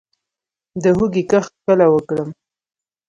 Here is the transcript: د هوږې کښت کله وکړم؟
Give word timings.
د 0.83 0.83
هوږې 0.97 1.23
کښت 1.31 1.53
کله 1.65 1.85
وکړم؟ 1.93 2.29